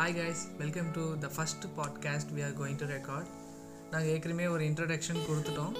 [0.00, 3.28] Hi guys welcome to the first podcast we are going to record
[3.92, 5.74] நாங்கள் ஏற்கனவே ஒரு introduction கொடுத்துட்டோம்.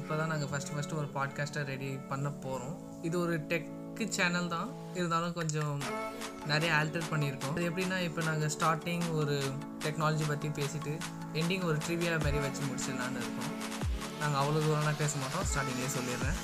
[0.00, 2.76] இப்போ தான் நாங்கள் ஃபஸ்ட்டு ஃபஸ்ட்டு ஒரு பாட்காஸ்ட்டை ரெடி பண்ண போகிறோம்
[3.08, 4.70] இது ஒரு டெக்கு சேனல் தான்.
[4.98, 5.74] இருந்தாலும் கொஞ்சம்
[6.52, 7.56] நிறைய ஆல்டர் பண்ணியிருக்கோம்.
[7.56, 9.36] அது எப்படின்னா இப்போ நாங்கள் ஸ்டார்டிங் ஒரு
[9.86, 10.94] டெக்னாலஜி பற்றி பேசிட்டு
[11.42, 13.52] எண்டிங் ஒரு ட்ரிவியா மாதிரி வச்சு முடிச்சிடலான்னு இருக்கோம்.
[14.22, 15.46] நாங்கள் அவ்வளோ தூரம்லாம் பேச மாட்டோம்.
[15.50, 16.40] ஸ்டார்டிங்லேயே சொல்லிடுறேன்.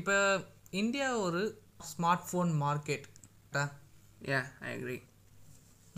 [0.00, 0.18] இப்போ
[0.82, 1.42] இந்தியா ஒரு
[1.92, 3.08] smart phone market
[4.34, 5.00] A I agree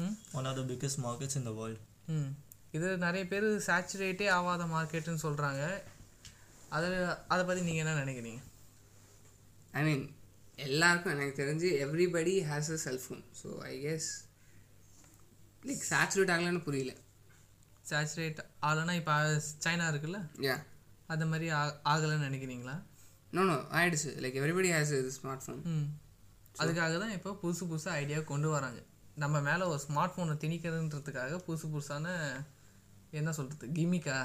[0.04, 1.78] hmm one of the biggest markets in the world.
[2.14, 2.30] ம்
[2.76, 5.62] இது நிறைய பேர் சேச்சுரேட்டே ஆகாத மார்க்கெட்டுன்னு சொல்கிறாங்க
[6.76, 6.96] அதில்
[7.32, 8.40] அதை பற்றி நீங்கள் என்ன நினைக்கிறீங்க?
[9.78, 10.00] I mean,
[10.66, 14.08] எல்லாருக்கும் எனக்கு தெரிஞ்சு everybody has a cellphone so I guess
[15.68, 16.92] like saturate ஆகலன்னு புரியல.
[17.90, 19.14] சேச்சுரேட் ஆகலைன்னா இப்போ
[19.64, 20.20] சைனா இருக்குல்ல?
[20.48, 20.56] யா
[21.14, 22.76] அது மாதிரி ஆ ஆகலைன்னு நினைக்கிறீங்களா?
[23.36, 24.10] நோ நோ ஆயிடுச்சு.
[24.24, 25.88] லைக் எவ்ரிபடி ஹேஸ் இது ஸ்மார்ட் ஃபோன் ம்
[26.62, 28.80] அதுக்காக தான் இப்போ புதுசு புதுசாக ஐடியா கொண்டு வராங்க.
[29.16, 32.06] நம்ம மேலே ஒரு ஸ்மார்ட் ஃபோனை திணிக்கிறதுன்றதுக்காக புதுசு புதுசான
[33.10, 34.16] என்ன சொல்கிறது கிமிக்கா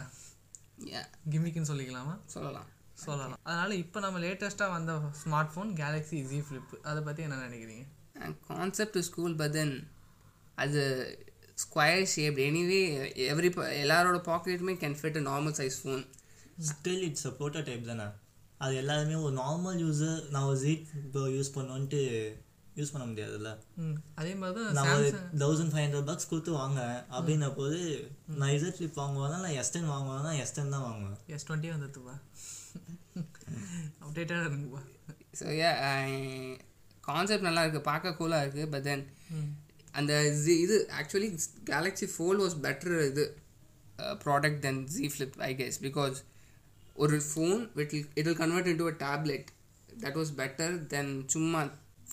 [1.32, 2.14] கிமிக்குன்னு சொல்லிக்கலாமா?
[2.26, 2.70] சொல்லலாம்.
[2.98, 3.40] சொல்லலாம்.
[3.44, 7.86] அதனால் இப்போ நம்ம லேட்டஸ்ட்டாக வந்த smart phone Galaxy Z Flip அதை பற்றி என்ன நினைக்கிறீங்க?
[8.50, 9.76] கான்செப்ட் ஸ்கூல் பட் தென்
[10.56, 10.82] அது
[11.64, 12.82] ஸ்கொயர் ஷேப்ட் எனிவே
[13.30, 13.50] எவ்ரி
[13.84, 16.04] எல்லாரோட பாக்கெட்டுமே can fit a normal size phone
[16.70, 18.08] still it's a prototype தானே?
[18.58, 20.88] அது எல்லாருமே ஒரு நார்மல் யூஸர் நான் ஒரு ஜீட்
[21.38, 22.02] யூஸ் பண்ணோன்ட்டு
[22.82, 23.52] யூஸ் பண்ண முடியாதுல்ல.
[24.20, 25.10] அதே மாதிரி தான் நான் ஒரு
[25.44, 27.00] தௌசண்ட் ஃபைவ் ஹண்ட்ரட் பக்ஸ் கொடுத்து வாங்குறேன்.
[27.18, 27.80] அப்படின்ன போது
[28.42, 31.18] நான் இசட் ஃபிளிப் வாங்குவேன்னா நான் எஸ்டன் வாங்குவேன்னா எஸ்டன் தான் வாங்குவேன்.
[31.36, 32.16] எஸ் டுவெண்ட்டி வந்துட்டுப்பா
[34.06, 34.82] அப்டேட்டாக இருக்குப்பா.
[35.40, 35.72] ஸோ யா
[37.04, 39.04] கான்செப்ட் நல்லா இருக்குது பார்க்க கூலாக இருக்குது பட் தென்
[40.00, 41.30] அந்த Z இது actually
[41.70, 43.24] Galaxy Fold was better இது
[44.24, 46.18] product then Z Flip I guess because
[47.04, 49.50] ஒரு phone it it will convert into a tablet
[50.04, 51.62] that was better than சும்மா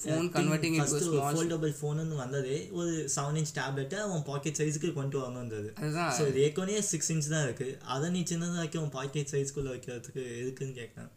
[0.00, 5.42] ஃபோன் கன்வெர்ட்டிங் ஃபர்ஸ்ட் ஃபோல்டபுள் ஃபோனுன்னு வந்ததே ஒரு seven inch டேப்லெட்டை அவன் packet சைஸுக்கு கொண்டு வரணும்
[5.42, 6.12] வந்தது அதுதான்.
[6.16, 10.22] ஸோ இது ஏற்கனவே சிக்ஸ் இன்ச் தான் இருக்குது அதை நீ சின்னதாக வைக்க உன் பாக்கெட் சைஸ்க்குள்ளே வைக்கிறதுக்கு
[10.42, 11.10] எதுக்குன்னு கேட்குறேன்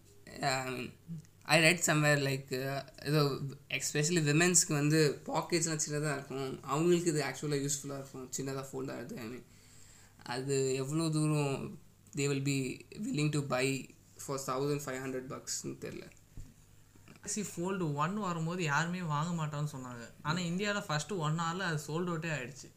[0.47, 0.89] I mean
[1.53, 2.51] I read somewhere like
[3.09, 3.21] ஏதோ
[3.77, 4.99] எஸ்பெஷலி விமென்ஸ்க்கு வந்து
[5.29, 6.51] பாக்கெட்ஸ்லாம் சின்னதாக இருக்கும்.
[6.71, 8.27] அவங்களுக்கு இது ஆக்சுவலாக யூஸ்ஃபுல்லாக இருக்கும்.
[8.37, 9.47] சின்னதாக ஃபோல்ட் ஆகுது ஐ மீன்
[10.33, 11.55] அது எவ்வளோ தூரம்
[12.17, 12.57] they will be
[13.05, 13.65] willing to buy
[14.23, 16.05] for thousand five hundred பக்ஸ்னு தெரில
[17.23, 20.03] கேலக்ஸி ஃபோல்டு ஒன் வரும்போது யாருமே வாங்க மாட்டான்னு சொன்னாங்க.
[20.27, 22.67] ஆனால் இந்தியாவில் ஃபஸ்ட்டு ஒன் ஹவரில் அது சோல்ட் அவுட்டே ஆயிடுச்சு.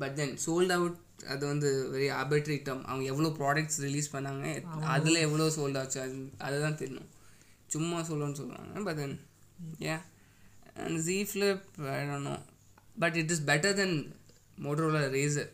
[0.00, 0.98] பட் தென் சோல்ட் அவுட்
[1.32, 4.50] அது வந்து வெரி ஆர்பிட்ரி டேர்ம் அவங்க எவ்வளோ ப்ராடக்ட்ஸ் ரிலீஸ் பண்ணாங்க
[4.94, 7.08] அதில் எவ்வளோ சோல்ட் ஆச்சு அது அதுதான் தெரியும்.
[7.74, 9.16] சும்மா சொல்லணும்னு சொல்லுவாங்க but then
[9.86, 9.96] A
[10.84, 11.64] and Z Flip
[12.26, 12.34] no
[13.04, 13.96] but it is better then
[14.66, 15.50] Motorola Razr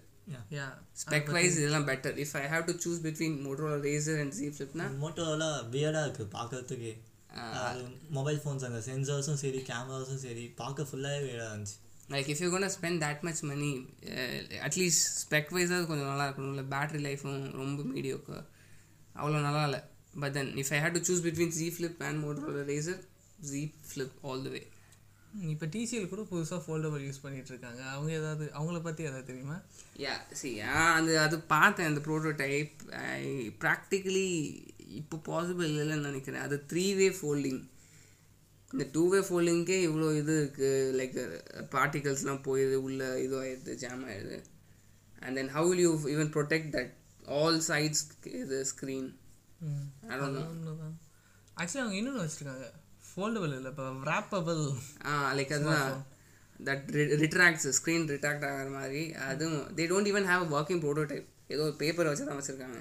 [0.57, 0.67] yeah
[1.03, 4.89] spec wise இதெல்லாம் better if I have to choose between Motorola Razr and Z ஃப்ளிப்னா
[5.05, 6.93] மோட்டோலாம் வியர்டாக இருக்குது பார்க்கறதுக்கே
[8.16, 11.78] மொபைல் ஃபோன்ஸ் அந்த சென்சார்ஸும் சரி கேமராஸும் சரி பார்க்க ஃபுல்லாகவே வியர்டாக இருந்துச்சு
[12.15, 13.70] like if you gonna spend that much money
[14.66, 16.53] at least spec வைஸாக கொஞ்சம் நல்லா இருக்கணும்.
[16.54, 18.37] இல்லை பேட்டரி லைஃபும் ரொம்ப மீடியோக்கு
[19.20, 19.81] அவ்வளோ நல்லா இல்லை.
[20.22, 23.00] But then if I had to choose between Z Flip and Motorola Razr
[23.50, 24.62] Z Flip all the way
[25.53, 27.82] இப்போ டிசிஎல் கூட புதுசாக ஃபோல்டபுள் யூஸ் பண்ணிட்டு இருக்காங்க.
[27.93, 29.56] அவங்க ஏதாவது அவங்கள பற்றி ஏதாவது தெரியுமா?
[30.04, 30.50] யா சி
[30.97, 32.75] அந்த அது பார்த்தேன் அந்த ப்ரோட்டோடைப்
[33.62, 34.26] ப்ராக்டிக்கலி
[35.01, 36.45] இப்போ பாசிபிள் இல்லைன்னு நினைக்கிறேன்.
[36.47, 37.61] அது த்ரீ வே ஃபோல்டிங்
[38.75, 41.17] இந்த டூ வே ஃபோல்டிங்க்கே இவ்வளோ இது இருக்குது லைக்
[41.75, 44.39] பார்ட்டிகல்ஸ்லாம் போயிடுது உள்ள இது ஆயிடுது ஜாம் ஆயிடுது
[45.25, 46.93] and then how you even protect that
[47.41, 48.05] all sides
[48.43, 49.11] இது ஸ்க்ரீன்
[51.61, 52.69] ஆக்சுவலி அவங்க இன்னொன்று வச்சுருக்காங்க.
[53.09, 54.63] ஃபோல்டபுள் இல்லை இப்போ ரேப்பபிள்
[55.09, 56.01] ஆ லைக் அதுதான்.
[56.69, 56.87] தட்
[57.23, 59.03] ரிட்ராக்ட்ஸ் ஸ்க்ரீன் ரிட்ராக்ட் ஆகிற மாதிரி.
[59.29, 62.81] அதுவும் they don't even have working prototype ஏதோ ஒரு பேப்பர் வச்சு தான் வச்சுருக்காங்க.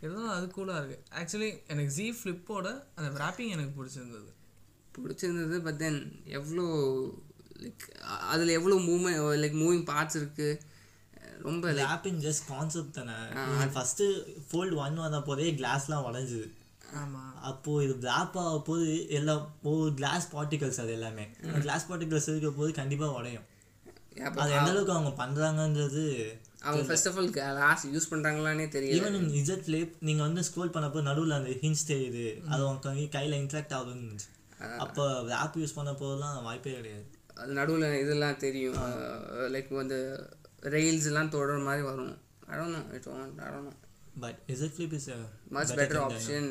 [0.00, 2.66] இருந்தாலும் அது கூலாக இருக்குது ஆக்சுவலி எனக்கு ஜி ஃப்ளிப்போட
[2.96, 4.28] அந்த ரேப்பிங் எனக்கு பிடிச்சிருந்தது.
[4.98, 5.98] பிடிச்சிருந்தது பட் தென்
[6.38, 6.64] எவ்வளோ
[7.62, 7.84] லைக்
[8.32, 10.60] அதில் எவ்வளோ மூவ்மெண்ட் லைக் மூவிங் பார்ட்ஸ் இருக்குது
[11.42, 13.16] ரொம்ப லைக் ஆப்பிங் ஜஸ்ட் கான்செப்ட் தானே.
[13.74, 14.06] ஃபஸ்ட்டு
[14.46, 16.48] ஃபோல்டு ஒன் வந்த போதே கிளாஸ்லாம் உடஞ்சுது
[17.00, 18.86] ஆமாம் அப்போது இது ரேப் ஆக போது
[19.18, 19.42] எல்லாம்
[19.72, 21.24] ஒரு கிளாஸ் பார்ட்டிகல்ஸ் அது எல்லாமே.
[21.60, 23.46] கிளாஸ் பார்ட்டிகல்ஸ் இருக்க போது கண்டிப்பாக உடையும்
[24.26, 26.04] அது எந்த அளவுக்கு அவங்க பண்ணுறாங்கன்றது
[26.66, 28.96] அவங்க first of all glass use பண்ணுறாங்களானே தெரியல.
[28.98, 32.26] ஈவன் இசட் ஃபிளிப் நீங்கள் வந்து ஸ்க்ரோல் பண்ணப்போ நடுவில் அந்த ஹின்ஸ் தெரியுது.
[32.52, 34.26] அது உங்க கை கையில் இன்ட்ராக்ட் ஆகுதுன்னு
[34.84, 35.04] அப்போ
[35.42, 37.04] ஆப் யூஸ் பண்ண போதெல்லாம் வாய்ப்பே கிடையாது.
[37.40, 38.80] அது நடுவில் இதெல்லாம் தெரியும்.
[39.54, 39.98] லைக் வந்து
[40.74, 42.16] ரெயில்ஸ்லாம் தொடர மாதிரி வரும்.
[42.52, 43.06] அடணும் it
[43.48, 43.76] அடணும்
[44.24, 45.08] but Z Flip is
[45.56, 46.48] much better option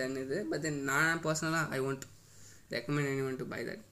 [0.00, 0.38] then இது.
[0.52, 2.04] பட் தென் நான் பர்சனலாக I won't
[2.74, 3.84] recommend anyone to buy that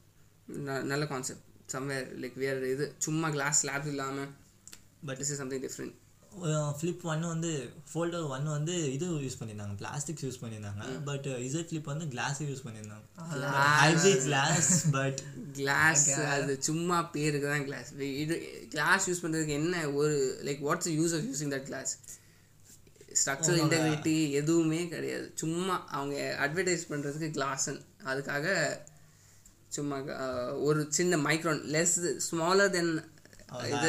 [0.92, 4.30] நல்ல கான்செப்ட் சம்வேர் லைக் வேறு இது சும்மா கிளாஸ் ஸ்லாப்ஸ் இல்லாமல்
[5.08, 5.96] but is is something different
[6.80, 7.50] flip one வந்து
[7.90, 9.74] ஃபோல்டர் ஒன் வந்து இது யூஸ் பண்ணியிருந்தாங்க.
[9.80, 10.84] பிளாஸ்டிக்ஸ் யூஸ் பண்ணியிருந்தாங்க.
[11.08, 13.04] பட் இசட் ஃப்ளிப் வந்து கிளாஸ் யூஸ் பண்ணியிருந்தாங்க.
[13.82, 15.20] ஹைப்ரிட் கிளாஸ் பட்
[15.58, 16.04] கிளாஸ்
[16.36, 17.90] அது சும்மா பேருக்கு தான் கிளாஸ்
[18.22, 18.36] இது
[18.74, 20.16] கிளாஸ் யூஸ் பண்ணுறதுக்கு என்ன ஒரு
[20.48, 21.92] like what's use of using that glass
[23.20, 25.26] structure integrity எதுவுமே கிடையாது.
[25.42, 26.16] சும்மா அவங்க
[26.46, 27.80] அட்வர்டைஸ் பண்ணுறதுக்கு கிளாஸன்
[28.10, 28.46] அதுக்காக
[29.76, 29.96] சும்மா
[30.68, 31.96] ஒரு சின்ன மைக்ரான் லெஸ்
[32.28, 32.92] ஸ்மாலர் தென்
[33.70, 33.88] இது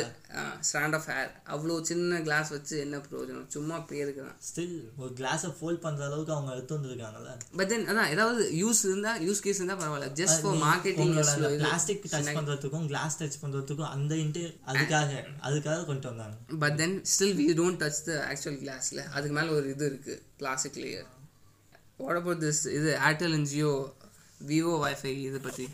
[0.69, 3.45] ஸ்டாண்ட் ஆஃப் ஹேர் அவ்வளோ சின்ன கிளாஸ் வச்சு என்ன பிரயோஜனம்?
[3.55, 7.31] சும்மா பேருக்கு தான் ஸ்டில் ஒரு கிளாஸை ஃபோல்ட் பண்ணுற அளவுக்கு அவங்க எடுத்து வந்திருக்காங்கல்ல?
[7.59, 10.09] பட் தென் அதான் ஏதாவது யூஸ் இருந்தால் யூஸ் கேஸ் இருந்தால் பரவாயில்ல.
[10.19, 11.15] Just for marketing
[11.63, 14.43] plastic touch பண்ணுறதுக்கும் கிளாஸ் டச் பண்ணுறதுக்கும் அந்த இன்ட்டு
[14.73, 16.35] அதுக்காக அதுக்காக கொண்டு வந்தாங்க.
[16.65, 20.79] But then still we don't touch the actual கிளாஸில் அதுக்கு மேலே ஒரு இது இருக்குது plastic
[20.85, 21.09] layer
[22.03, 23.73] what about this இது Airtel and Jio
[24.41, 25.65] vo wifi இதை பற்றி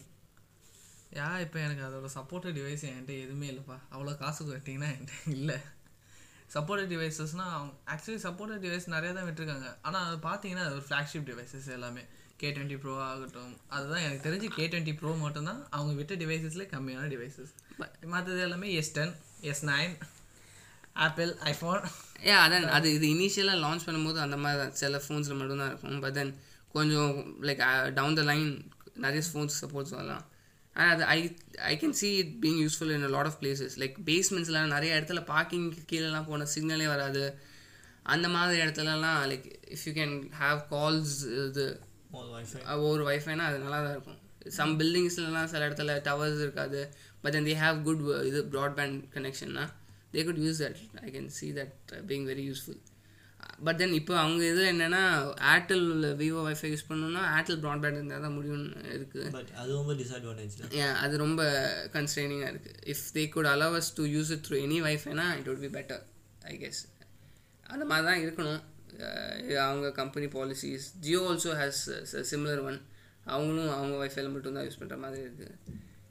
[1.17, 3.77] யா இப்போ எனக்கு அதோட சப்போர்ட்டட் டிவைஸ் என்கிட்ட எதுவுமே இல்லைப்பா.
[3.93, 5.57] அவ்வளோ காசு கட்டிங்கன்னா என்கிட்ட இல்லை.
[6.55, 9.69] சப்போர்ட்டட் டிவைசஸ்னால் அவங்க ஆக்சுவலி சப்போர்ட்டட் டிவைஸ் நிறைய தான் விட்டுருக்காங்க.
[9.87, 12.03] ஆனால் அது பார்த்தீங்கன்னா அது ஒரு ஃப்ளாக்ஷிப் டிவைசஸ் எல்லாமே.
[12.41, 13.55] கே டுவெண்ட்டி ப்ரோ ஆகட்டும்.
[13.75, 17.53] அதுதான் எனக்கு தெரிஞ்சு கே டுவெண்ட்டி ப்ரோ மட்டும்தான் அவங்க விட்ட டிவைசஸ்லேயே கம்மியான டிவைசஸ்
[18.13, 19.13] மற்றது எல்லாமே S ten
[19.51, 19.95] S nine
[21.07, 21.81] Apple iPhone
[22.29, 22.69] A அதான்.
[22.77, 24.73] அது இது இனிஷியலாக லான்ச் பண்ணும்போது அந்த மாதிரி தான்.
[24.81, 25.99] சில ஃபோன்ஸில் மட்டும்தான் இருக்கும்.
[26.05, 26.33] பட் தென்
[26.75, 27.13] கொஞ்சம்
[27.47, 27.61] லைக்
[27.99, 28.49] டவுன் த லைன்
[29.05, 30.25] நிறைய ஃபோன்ஸ் சப்போர்ட்ஸ் வரலாம்.
[30.75, 31.19] ஆனால் அது I
[31.71, 35.67] I can see it being useful in lot of places like பேஸ்மெண்ட்ஸ்லாம் நிறைய இடத்துல பார்க்கிங்
[35.91, 37.23] கீழெல்லாம் போன சிக்னலே வராது.
[38.13, 41.15] அந்த மாதிரி இடத்துலலாம் like if you can have calls
[41.47, 41.65] இது
[42.89, 44.19] ஒரு வைஃபைனா அது நல்லா தான் இருக்கும்.
[44.57, 46.81] சம் பில்டிங்ஸ்லாம் சில இடத்துல டவர்ஸ் இருக்காது.
[47.23, 49.65] But then they have good இது broadband கனெக்ஷன்னா
[50.13, 52.79] they could use that I can see that being very useful
[53.67, 55.01] but then இப்போ அவங்க இது என்னென்னா
[55.53, 55.87] ஏர்டெல்
[56.21, 60.73] விவோ வைஃபை யூஸ் பண்ணணும்னா ஏர்டெல் ப்ராட்பேண்ட் இருந்தால் தான் முடியும்னு இருக்குது பட் அது ரொம்ப டிஸ்அட்வான்டேஜ் தான்.
[60.81, 61.41] Yeah, அது ரொம்ப
[61.95, 65.63] கன்ஸ்ட்ரைனிங்காக இருக்குது if they could allow us to use it through any வைஃபைனா it would
[65.67, 65.99] be better
[66.51, 66.81] I guess
[67.73, 68.61] அந்த மாதிரி தான் இருக்கணும்.
[69.43, 71.83] இது அவங்க company policies Jio also has
[72.31, 72.79] similar one
[73.33, 75.55] அவங்களும் அவங்க வைஃபைல மட்டும்தான் யூஸ் பண்ணுற மாதிரி இருக்குது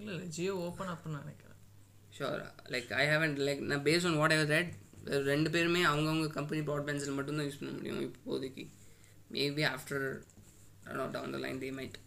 [0.00, 1.56] இல்லை இல்லை ஜியோ ஓப்பன் அப்னு நினைக்கிறேன்.
[2.16, 2.42] Sure
[2.74, 4.70] like I haven't like நான் base on whatever read
[5.30, 8.00] ரெண்டு பேருமே அவங்கவுங்க கம்பெனி ப்ராட்பேண்ட்ஸில் மட்டும்தான் யூஸ் பண்ண முடியும்.
[8.08, 8.64] இப்போதைக்கு
[9.36, 10.06] maybe after
[11.00, 11.98] not down the line they might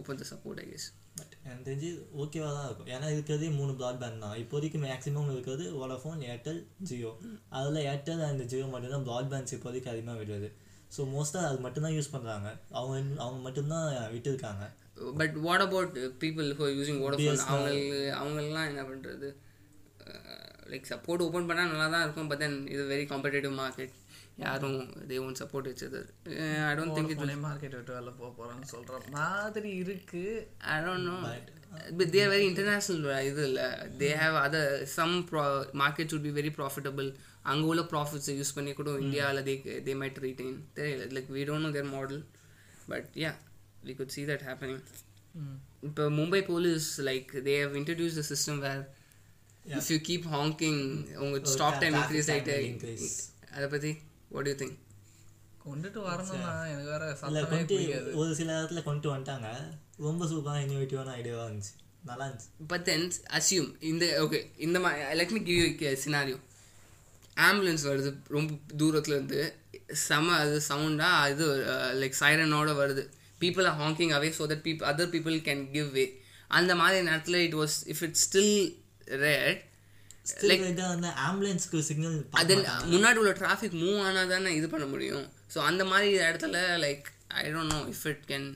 [0.00, 0.88] open the support I guess
[1.18, 1.90] but எனக்கு தெரிஞ்சு
[2.22, 2.88] ஓகேவாக தான் இருக்கும்.
[2.94, 4.36] ஏன்னா இருக்கிறதே மூணு ப்ராட்பேண்ட் தான்.
[4.42, 7.12] இப்போதைக்கு மேக்ஸிமம் இருக்கிறது வோடாஃபோன் ஏர்டெல் ஜியோ
[7.58, 10.48] அதில் ஏர்டெல் அண்ட் ஜியோ மட்டும்தான் ப்ராட்பேண்ட்ஸ் இப்போதைக்கு அதிகமாக விடுறது.
[10.94, 14.64] ஸோ மோஸ்ட்டாக அது மட்டும்தான் யூஸ் பண்ணுறாங்க அவங்க அவங்க மட்டும்தான் விட்டுருக்காங்க.
[15.20, 15.94] But what about
[16.24, 19.30] people who using Vodafone அவங்களுக்கு அவங்களெலாம் என்ன பண்ணுறது
[20.74, 23.94] லைக் சப்போர்ட் ஓப்பன் பண்ணால் நல்லா தான் இருக்கும் பட் தென் இது வெரி காம்படேட்டிவ் மார்க்கெட்
[24.42, 24.78] யாரும்
[25.10, 25.98] தே ஒன் சப்போர்ட் வச்சது
[26.68, 30.32] ஐ டோன்ட் திங்க் இட் போனே மார்க்கெட் விட்டு வெளில போக போகிறான்னு சொல்கிற மாதிரி இருக்குது
[30.72, 31.18] I don't know
[31.98, 33.66] but they are very international இது இல்லை.
[34.00, 35.44] தே ஹேவ் அதர் சம் ப்ரா
[35.82, 37.08] market would be very profitable
[37.52, 39.54] அங்கே உள்ள ப்ராஃபிட்ஸை யூஸ் பண்ணி கூட இந்தியாவில் தே
[39.86, 41.06] தே மைட் ரீடைன் தெரியல.
[41.16, 42.20] Like we don't know their model
[42.92, 43.32] but yeah
[43.88, 44.80] we could see that happening.
[45.88, 48.82] இப்போ Mumbai police like they have introduce the system where
[49.64, 50.80] if you keep hanging
[51.24, 52.30] உங்கள் stop time increase
[52.72, 53.12] increase.
[53.56, 53.92] அதை பற்றி
[54.34, 54.80] what you think
[55.64, 58.10] கொண்டுட்டு வரணும் தான் எனக்கு வேற சத்தமே பிடிக்காது.
[58.20, 59.50] ஒரு சில இடத்துல கொண்டு வந்துட்டாங்க.
[60.06, 61.72] ரொம்ப சூப்பராக இன்னோவேட்டிவான ஐடியாவாக இருந்துச்சு.
[62.08, 62.50] நல்லா இருந்துச்சு.
[62.72, 63.06] பட் தென்
[63.38, 66.38] அசியூம் இந்த ஓகே இந்த மாதிரி let me give you scenario
[67.46, 69.40] ambulance வருது ரொம்ப தூரத்துல இருந்து.
[70.06, 71.46] செம அது சவுண்டாக இது
[72.02, 73.04] லைக் சைரனோட வருது.
[73.42, 76.04] People are honking away so that beep other people can give way
[76.58, 78.54] அந்த மாதிரி நேரத்தில் it was if it still
[79.22, 79.62] red
[80.70, 82.54] இதை வந்து ஆம்புலன்ஸ்க்கு சிக்னல் அது
[82.92, 85.24] முன்னாடி உள்ள டிராஃபிக் மூவ் ஆனால் தானே இது பண்ண முடியும்.
[85.54, 87.06] ஸோ அந்த மாதிரி இடத்துல like
[87.40, 88.46] I don't know if it can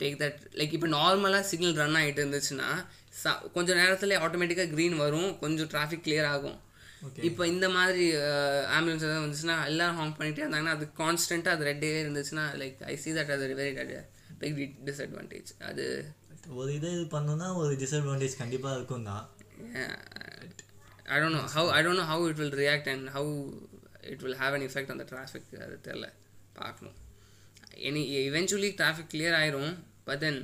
[0.00, 2.70] take that like இப்போ நார்மலாக சிக்னல் ரன் ஆகிட்டு இருந்துச்சுன்னா
[3.22, 6.58] ச கொஞ்சம் நேரத்தில் ஆட்டோமேட்டிக்காக க்ரீன் வரும் கொஞ்சம் டிராஃபிக் clear ஆகும்.
[7.28, 8.04] இப்போ இந்த மாதிரி
[8.76, 13.14] ஆம்புலன்ஸ் எதாவது வந்துச்சுன்னா எல்லாரும் ஹாங் பண்ணிகிட்டே இருந்தாங்கன்னா அது கான்ஸ்டண்ட்டாக அது ரெட்டே இருந்துச்சுன்னா லைக் ஐ see
[13.18, 13.72] that அது வெரி
[14.58, 15.84] பிக் டிஸ்அட்வான்டேஜ் அது
[16.60, 19.24] ஒரு இதை இது பண்ணோம்னா ஒரு டிஸ்அட்வான்டேஜ் கண்டிப்பாக இருக்கும் தான்
[21.08, 23.32] I don't know how I don't know how it will react and how
[24.12, 26.06] it will have an effect அந்த டிராஃபிக் அது தெரில.
[26.54, 26.96] பார்க்கணும்
[27.88, 29.74] எனி எவென்ச்சுவலி டிராஃபிக் கிளியர் ஆயிரும்
[30.04, 30.40] பட் தென்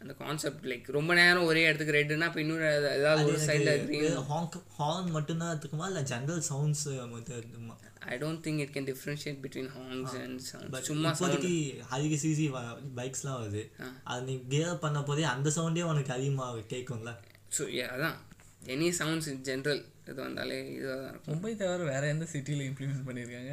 [0.00, 4.56] அந்த கான்செப்ட் லைக் ரொம்ப நேரம் ஒரே இடத்துக்கு ரெட்டுனா இப்போ இன்னொரு ஏதாவது ஒரு சைடில் க்ரீன் ஹாங்க்
[4.78, 6.84] ஹார்ன் மட்டும்தான் இருக்குமா இல்லை general sounds
[8.08, 11.52] I don't think it can differentiate between honks and sound but சும்மா இப்போதைக்கு
[11.90, 12.46] அதிக சிசி
[12.98, 13.64] பைக்ஸ்லாம் வருது.
[14.04, 17.12] அது நீ கியர் பண்ண போதே அந்த சவுண்டே உனக்கு அதிகமாக கேட்கும்ல
[17.56, 17.62] ஸோ
[17.94, 18.18] அதான்.
[18.74, 19.80] எனி சவுண்ட்ஸ் இன் ஜென்ரல்
[20.10, 21.30] இது வந்தாலே இதுவாக தான் இருக்கும்.
[21.32, 23.52] மும்பை தவிர வேற எந்த சிட்டியில் இம்ப்ளிமெண்ட் பண்ணியிருக்காங்க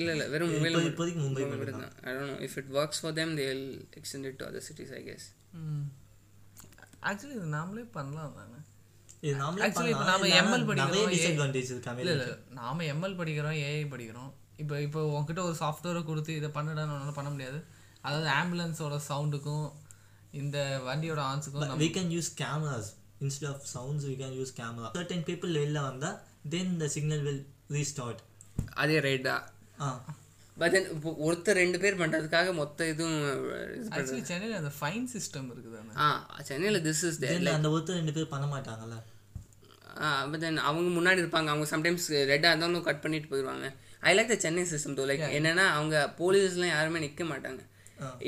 [0.00, 3.00] இல்லை இல்லை வெறும் மும்பையில் இப்போ இப்போதைக்கு மும்பை மட்டும் தான் I don't know if it works
[3.02, 3.66] for them they will
[4.00, 5.26] extend it to other cities I guess
[7.10, 8.58] actually இது நாமளே பண்ணலாம் தானே?
[9.26, 10.04] இது நாமளே Actually, இப்ப.
[10.10, 12.28] நாம ஆனா படிக்கிறோம், டிஸ்அட்வான்டேஜ் இருக்கு இல்லை இல்லை.
[12.60, 14.30] நாம எம்எல் படிக்கிறோம் ஏஐ படிக்கிறோம்.
[14.62, 17.58] இப்போ இப்போ உங்ககிட்ட ஒரு சாஃப்ட்வேரை கொடுத்து இதை பண்ணுடான்னு உன்னால பண்ண முடியாது.
[18.06, 19.66] அதாவது ஆம்புலன்ஸோட சவுண்டுக்கும்
[20.40, 20.58] இந்த
[20.88, 22.86] வண்டியோட ஆன்ஸுக்கும் we can use cameras
[23.24, 24.88] instead of sounds we can use camera.
[24.98, 26.10] Certain people வெளில வந்தா
[26.54, 27.40] then the signal will
[27.76, 28.18] restart.
[28.82, 29.34] அதே ரைட்டா
[29.84, 29.88] ஆ.
[30.56, 33.20] பட் தென் இப்போ ஒருத்தர் ரெண்டு பேர் பண்ணுறதுக்காக மொத்த இதுவும்
[34.30, 35.92] சென்னையில் அந்த ஃபைன் சிஸ்டம் இருக்குதானே?
[36.04, 36.08] ஆ
[36.48, 37.18] சென்னையில் திஸ் இஸ்
[37.58, 38.98] அந்த ஒருத்தர் ரெண்டு பேர் பண்ண மாட்டாங்கல்ல.
[40.32, 41.48] பட் தென் அவங்க முன்னாடி இருப்பாங்க.
[41.52, 43.66] அவங்க சம்டைம்ஸ் ரெட்டாக இருந்தாலும் கட் பண்ணிட்டு போயிடுவாங்க
[44.10, 47.60] I like the Chennai system though like என்னன்னா அவங்க போலீஸ்லாம் யாருமே நிற்க மாட்டாங்க.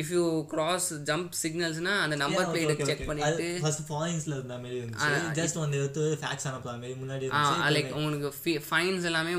[0.03, 5.11] இஃப் யூ கிராஸ் ஜம்ப் சிக்னல்ஸ்னா அந்த நம்பர் பிளேட்டை செக் பண்ணிட்டு ஃபர்ஸ்ட் ஃபாரின்ஸ்ல இருந்த மாதிரி இருந்துச்சு.
[5.41, 7.75] ஜஸ்ட் வந்து எடுத்து ஃபேக்ஸ் அனுப்புற மாதிரி முன்னாடி ஆ இருந்துச்சு.
[7.77, 9.37] லைக் உங்களுக்கு ஃபைன்ஸ் எல்லாமே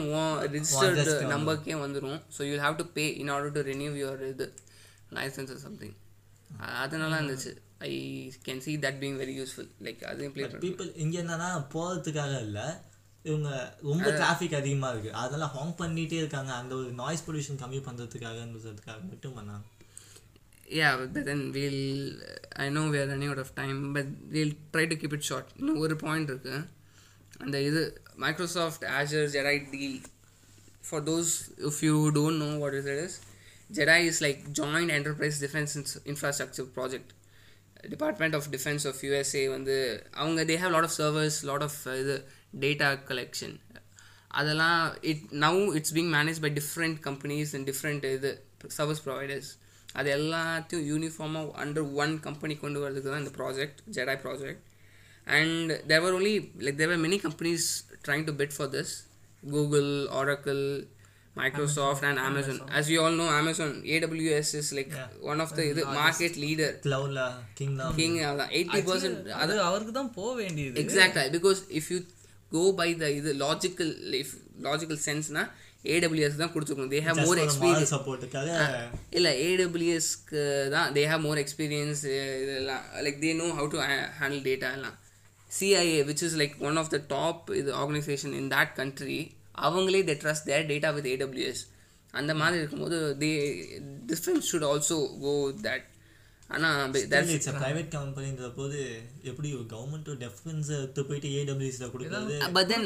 [0.56, 4.48] ரிஜிஸ்டர்டு நம்பருக்கே வந்துடும் so you have to pay in order to renew your இது
[5.20, 5.96] லைசன்ஸ் சம்திங்
[6.82, 7.54] அது நல்லா இருந்துச்சு.
[7.88, 7.94] I
[8.48, 12.60] can see that being very useful like பண்ணி பீப்புள் இங்க என்னன்னா போறதுக்காக இல்ல.
[13.30, 13.50] இவங்க
[13.90, 15.12] ரொம்ப டிராஃபிக் அதிகமா இருக்கு.
[15.22, 16.52] அதனால ஹாங் பண்ணிட்டே இருக்காங்க.
[16.62, 19.66] அந்த ஒரு நாய்ஸ் பொல்யூஷன் கம்மி பண்றதுக்காகன்றதுக்காக மட்டும் பண்ணாங்க.
[20.66, 21.82] Yeah but then we'll
[22.58, 25.48] i know we are running out of time but we'll try to keep it short.
[25.60, 26.56] இன்னும் ஒரு பாயிண்ட் இருக்கு.
[27.44, 27.82] அந்த இது
[28.24, 29.98] Microsoft Azure JEDI deal
[30.90, 31.32] for those
[31.70, 33.18] if you don't know what is it is
[33.80, 35.74] JEDI is like joint enterprise defence
[36.12, 37.12] infrastructure project
[37.94, 39.76] department of defence of USA வந்து
[40.22, 42.16] அவங்க they have lot of servers lot of இது
[42.66, 43.56] data collection
[44.40, 44.80] அதெல்லாம்
[45.12, 48.32] it now it's being manage by different companies and different இது
[48.78, 49.52] service providers
[49.96, 54.64] அது எல்லாத்தையும் யூனிஃபார்மாக under one company கொண்டு வரதுக்கு தான் இந்த project JEDI project
[55.28, 56.34] and there were only
[56.66, 57.68] like there were many companies
[58.06, 58.94] trying to bet for this
[59.44, 60.62] Google Oracle
[61.36, 64.92] Microsoft and Amazon as you all know amazon aws is like
[65.24, 66.70] one of the இது market leader.
[66.86, 67.24] கிளவுட்ல
[67.54, 68.14] kingdom king
[68.52, 70.76] eighty percent அது அவருக்கு தான் போக வேண்டியது.
[70.84, 71.98] எக்ஸாக்டா because if you
[72.52, 75.44] go by the இது logical if logical சென்ஸ்னா
[75.94, 76.92] ஏடபிள்யூஎஸ் தான் கொடுத்துருக்கணும்.
[76.96, 78.50] தே ஹேவ் மோர் எக்ஸ்பீரியன்ஸ் சப்போர்ட்டுக்காக
[79.18, 80.44] இல்லை ஏடபிள்யூஎஸ்க்கு
[80.76, 80.90] தான்.
[80.98, 82.04] தே ஹேவ் மோர் எக்ஸ்பீரியன்ஸ்
[82.44, 82.84] இதெல்லாம்.
[83.08, 83.80] Like they know how to
[84.22, 84.98] handle data எல்லாம்.
[85.60, 89.20] CIA which is like one of the top இது ஆர்கனைசேஷன் இன் தட் கண்ட்ரி
[89.68, 91.64] அவங்களே they trust their data with AWS
[92.20, 93.30] அந்த மாதிரி இருக்கும்போது they
[94.12, 95.34] defence should also go
[95.68, 95.86] that
[96.54, 96.96] ஆனால்
[97.36, 98.80] it's private கம்பெனின்ற போது
[99.30, 102.36] எப்படி கவர்மெண்ட் டெஃபென்ஸ் எடுத்து போயிட்டு ஏடபிள்யூஸ்ல கொடுக்குறது?
[102.58, 102.86] பட் தென்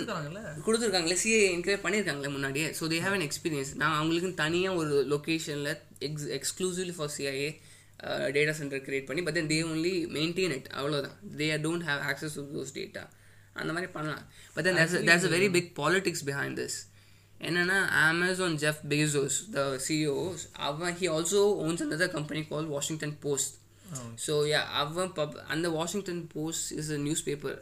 [0.66, 1.40] கொடுத்துருக்காங்களே சிஏ
[1.86, 2.68] பண்ணியிருக்காங்களே முன்னாடியே.
[2.78, 5.74] So they have an experience நான் அவங்களுக்கு தனியாக ஒரு லொக்கேஷனில்
[6.10, 7.50] ex exclusively for CIA
[8.36, 12.38] data centre create பண்ணி but then they only maintain it அவ்வளோதான் they don't have access
[12.40, 13.04] to those data
[13.62, 14.24] அந்த மாதிரி பண்ணலாம்.
[14.56, 16.78] But then there's there's a very big politics behind this
[17.42, 23.54] என்னன்னா Amazon Jeff Bezos the CEO's அவன் he also owns another company call Washington Post
[24.26, 27.60] so yeah அவன் பப் அந்த Washington Post is a newspaper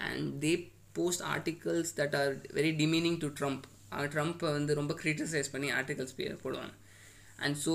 [0.00, 0.52] and they
[0.92, 3.66] post articles that are very demeaning to Trump
[4.12, 6.74] ட்ரம்ப்பை வந்து ரொம்ப criticise பண்ணி articles போடுவாங்க
[7.38, 7.74] and so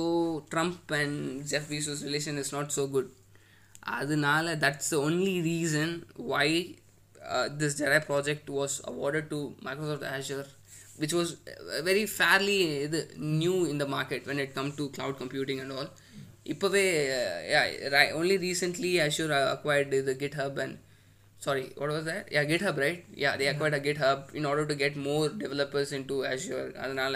[0.51, 3.09] Trump and Jeff Bezos relation is not so good
[3.97, 5.93] அதனால that's the only reason
[7.32, 10.48] why this Jira project was awarded to Microsoft Azure
[11.02, 12.98] which was uh, very fairly இது
[13.42, 15.88] new in the market when it come to cloud computing and all
[16.52, 16.82] இப்போவே
[17.52, 17.64] yeah
[17.94, 20.74] right only recently Azure uh, acquired the GitHub and
[21.46, 24.76] sorry what was that yeah GitHub right yeah they acquired a GitHub in order to
[24.84, 27.14] get more developers into Azure அதனால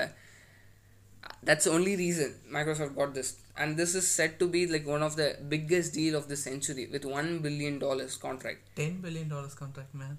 [1.44, 3.38] that's the only reason Microsoft got this.
[3.58, 6.88] And this is said to be like one of the biggest deal of the century
[6.92, 8.60] with one billion dollars contract.
[8.76, 10.18] Ten billion dollars contract, man.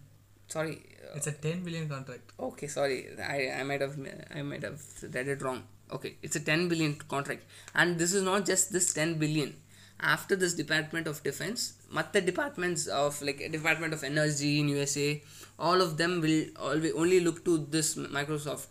[0.49, 0.83] Sorry.
[1.05, 2.33] Uh, it's a ten billion contract.
[2.39, 3.07] Okay, sorry.
[3.19, 3.97] I, I might have
[4.35, 4.81] I might have
[5.15, 5.63] read it wrong.
[5.93, 7.43] Okay, it's a ten billion contract,
[7.75, 9.55] and this is not just this ten billion.
[10.03, 11.75] After this Department of Defense,
[12.13, 15.23] the departments of like Department of Energy in USA,
[15.59, 18.69] all of them will always only look to this Microsoft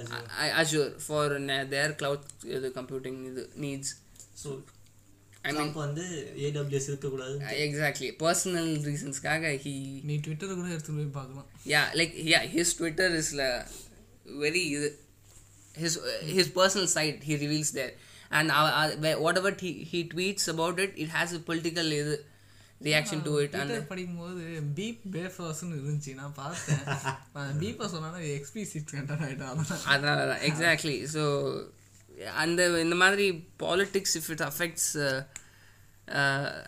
[0.00, 0.24] Azure.
[0.44, 2.20] A- Azure for na- their cloud
[2.56, 3.16] uh, computing
[3.64, 3.88] needs.
[4.42, 4.50] So
[5.44, 6.04] I mean, Trump வந்து
[6.46, 9.16] AWS இருக்கக்கூடாது exactly personal reasons.
[9.26, 9.74] Kaga he
[10.08, 13.60] நீ Twitter கூட எடுத்துட்டு போய் பார்க்கலாம் yeah like yeah his twitter is uh,
[14.44, 14.64] very
[15.82, 15.94] his
[16.36, 17.92] his personal side he reveals there
[18.38, 21.42] and uh, uh, where- whatever he, he tweets about it it has a
[22.85, 24.41] political uh, reaction to it and Twitter படிக்கும்போது
[24.77, 26.83] பீப் பேஃபர்ஸ்னு இருந்துச்சு நான் பார்த்தேன்.
[27.61, 31.23] பீப்பை சொன்னா எக்ஸ்பிசிட் content ஆகிட்டோம் அதெல்லாம் அதனால தான் எக்ஸாக்ட்லி ஸோ
[32.43, 33.25] அந்த இந்த மாதிரி
[33.65, 34.91] politics if it affects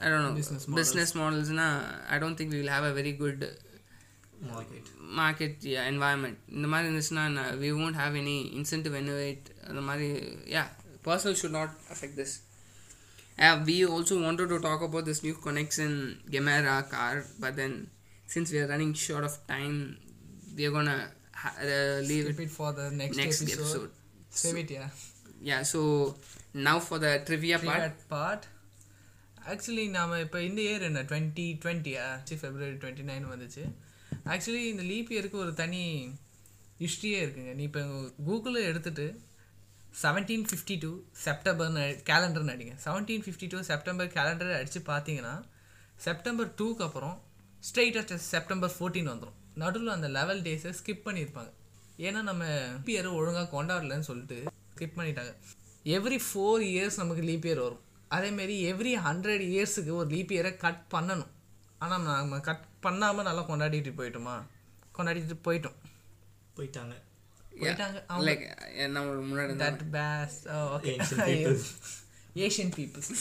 [0.04, 1.68] I don't Business no business மாடல்ஸ்னா
[2.14, 3.44] I don't think will have a very good
[4.50, 7.26] market market environment இந்த மாதிரி இருந்துச்சுன்னா
[7.64, 10.08] we won't have any incentive innovate அந்த மாதிரி
[10.56, 10.66] yeah
[11.08, 12.36] personal should not affect this
[13.65, 15.91] we also wanted to talk about this new connection
[16.31, 17.73] Gemera car but then
[18.27, 19.77] since we are running short of time,
[20.57, 20.99] we are gonna
[21.35, 23.61] ha- uh, leave it Keep it for the next, next episode.
[23.61, 23.91] episode.
[24.33, 24.89] Save it, yeah.
[25.43, 25.81] Yeah, so
[26.55, 27.81] now for the trivia part.
[27.81, 28.43] That part.
[29.53, 32.03] Actually நாம் இப்போ இந்த year என்ன twenty டுவெண்ட்டியா
[32.41, 33.63] February twenty nine வந்துச்சு
[34.33, 35.81] actually இந்த leap இயருக்கு ஒரு தனி
[36.83, 37.83] ஹிஸ்ட்ரியே இருக்குங்க நீ இப்போ
[38.29, 39.07] கூகுளில் எடுத்துட்டு
[39.94, 45.44] செவன்டீன் ஃபிஃப்டி டூ செப்டம்பர்னு கேலண்டர்னு அடிங்க seventeen fifty two September calendar அடித்து பார்த்தீங்கன்னா
[45.96, 47.22] செப்டம்பர் டூக்கு அப்புறம்
[47.70, 51.52] ஸ்ட்ரெயிட்டாக செப்டம்பர் ஃபோர்டீன் வந்துடும் நடுவில் அந்த லெவல் டேஸை ஸ்கிப் பண்ணியிருப்பாங்க
[51.98, 54.44] ஏன்னா நம்ம லீப் இயர் ஒழுங்காக கொண்டாடலன்னு சொல்லிட்டு
[54.76, 55.36] ஸ்கிப் பண்ணிட்டாங்க.
[55.86, 57.82] எவ்ரி ஃபோர் இயர்ஸ் நமக்கு லீப் இயர் வரும்.
[58.10, 61.28] அதேமாரி எவ்ரி ஹண்ட்ரட் இயர்ஸுக்கு ஒரு லீப் இயரை கட் பண்ணணும்.
[61.78, 64.44] ஆனால் நம்ம கட் பண்ணாமல் நல்லா கொண்டாடிட்டு போயிட்டோமா?
[64.98, 65.78] கொண்டாடிட்டு போயிட்டோம்.
[66.58, 66.94] போயிட்டாங்க.
[68.26, 68.44] லைக்
[68.88, 70.38] நம்ம முன்னாடி இருந்தா- that phase
[70.76, 70.94] okay.
[72.36, 73.12] Asian peoples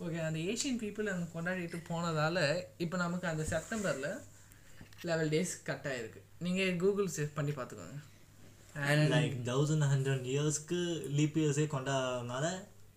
[0.00, 2.38] okay அந்த ஏஷியன் பீப்புள் அங்கே கொண்டாடிட்டு போனதால
[2.78, 4.20] இப்போ நமக்கு அந்த செப்டம்பரில்
[5.00, 6.20] லெவல் டேஸ் கட் ஆயிருக்கு.
[6.38, 7.98] நீங்கள் கூகுள் சர்ச் பண்ணி பார்த்துக்கோங்க.
[8.74, 10.80] அண்ட் லைக் தௌசண்ட் ஹண்ட்ரட் இயர்ஸ்க்கு
[11.10, 12.46] லீப் இயர்ஸே கொண்டாடுறதுனால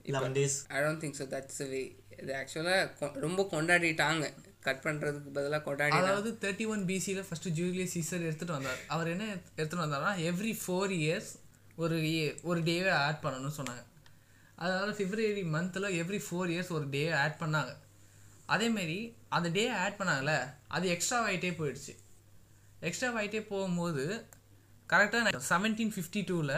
[0.04, 4.26] eleven days I don't think so that's way இது ஆக்சுவலாக ரொம்ப கொண்டாடிட்டாங்க.
[4.68, 8.80] கட் பண்ணுறதுக்கு பதிலாக கொண்டாடி அதாவது தேர்ட்டி ஒன் பிசியில் ஃபஸ்ட்டு ஜூலியஸ் சீசர் எடுத்துகிட்டு வந்தார்.
[8.96, 9.26] அவர் என்ன
[9.58, 11.32] எடுத்துகிட்டு வந்தார்னா எவ்ரி ஃபோர் இயர்ஸ்
[11.84, 11.98] ஒரு
[12.50, 13.84] ஒரு டேவை ஆட் பண்ணணும்னு சொன்னாங்க.
[14.64, 17.74] அதனால் பிப்ரவரி மந்தில் எவ்ரி ஃபோர் இயர்ஸ் ஒரு டே ஆட் பண்ணாங்க.
[18.54, 18.98] அதேமாரி
[19.36, 20.36] அந்த டே ஆட் பண்ணாங்கல்ல
[20.78, 21.94] அது எக்ஸ்ட்ரா ஆகிட்டே போயிடுச்சு.
[22.88, 24.06] எக்ஸ்ட்ரா ஆகிட்டே போகும்போது
[24.94, 26.58] கரெக்டாக செவன்டீன் ஃபிஃப்டி டூவில்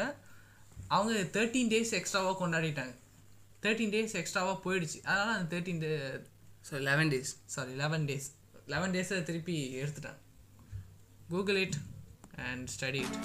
[0.95, 2.93] அவங்க தேர்ட்டீன் டேஸ் எக்ஸ்ட்ராவாக கொண்டாடிட்டாங்க.
[3.63, 4.97] தேர்ட்டீன் டேஸ் எக்ஸ்ட்ராவாக போயிடுச்சு.
[5.09, 5.91] அதனால் அந்த thirteen day
[6.69, 8.27] so eleven days sorry eleven days
[8.67, 10.17] eleven டேஸை திருப்பி எடுத்துட்டேன்
[11.29, 11.77] Google it
[12.47, 13.19] and study it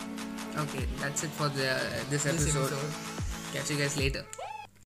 [0.55, 1.69] Okay, that's it for the
[2.11, 2.73] this episode.
[3.55, 4.23] Catch you guys later.